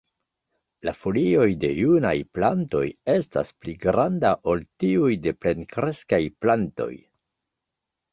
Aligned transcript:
La 0.87 0.91
folioj 0.99 1.43
de 1.63 1.67
junaj 1.79 2.13
plantoj 2.37 2.81
estas 3.15 3.51
pli 3.65 3.75
granda 3.83 4.31
ol 4.53 4.63
tiuj 4.85 5.11
de 5.27 5.35
plenkreskaj 5.45 6.21
plantoj. 6.47 6.89